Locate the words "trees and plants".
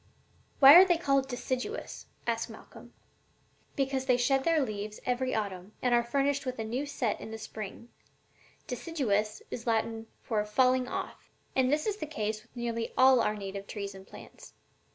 13.67-14.55